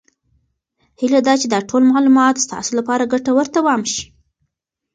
هیله 0.99 1.19
ده 1.27 1.33
چې 1.41 1.47
دا 1.53 1.59
ټول 1.69 1.83
معلومات 1.93 2.35
ستاسو 2.45 2.71
لپاره 2.79 3.09
ګټور 3.13 3.45
تمام 3.57 3.81
شي. 3.93 4.05